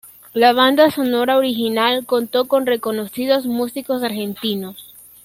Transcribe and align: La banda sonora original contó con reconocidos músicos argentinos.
La 0.33 0.51
banda 0.51 0.89
sonora 0.89 1.37
original 1.37 2.07
contó 2.07 2.47
con 2.47 2.65
reconocidos 2.65 3.45
músicos 3.45 4.01
argentinos. 4.01 4.95